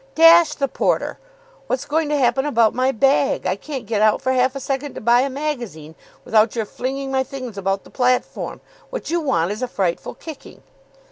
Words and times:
"Dash 0.15 0.55
the 0.55 0.67
porter! 0.67 1.19
What's 1.67 1.85
going 1.85 2.09
to 2.09 2.17
happen 2.17 2.43
about 2.43 2.73
my 2.73 2.91
bag? 2.91 3.45
I 3.45 3.55
can't 3.55 3.85
get 3.85 4.01
out 4.01 4.19
for 4.19 4.31
half 4.31 4.55
a 4.55 4.59
second 4.59 4.95
to 4.95 4.99
buy 5.01 5.21
a 5.21 5.29
magazine 5.29 5.93
without 6.25 6.55
your 6.55 6.65
flinging 6.65 7.11
my 7.11 7.21
things 7.23 7.55
about 7.55 7.83
the 7.83 7.91
platform. 7.91 8.61
What 8.89 9.11
you 9.11 9.21
want 9.21 9.51
is 9.51 9.61
a 9.61 9.67
frightful 9.67 10.15
kicking." 10.15 10.63